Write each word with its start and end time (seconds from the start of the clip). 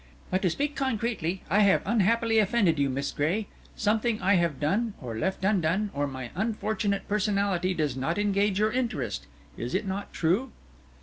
"But 0.31 0.41
to 0.41 0.49
speak 0.49 0.75
concretely 0.75 1.43
I 1.47 1.59
have 1.59 1.83
unhappily 1.85 2.39
offended 2.39 2.79
you, 2.79 2.89
Miss 2.89 3.11
Gray. 3.11 3.45
Something 3.75 4.19
I 4.19 4.33
have 4.33 4.59
done, 4.59 4.95
or 4.99 5.15
left 5.15 5.45
undone 5.45 5.91
or 5.93 6.07
my 6.07 6.31
unfortunate 6.33 7.07
personality 7.07 7.75
does 7.75 7.95
not 7.95 8.17
engage 8.17 8.57
your 8.57 8.71
interest. 8.71 9.27
Is 9.57 9.75
it 9.75 9.85
not 9.85 10.11
true?" 10.11 10.51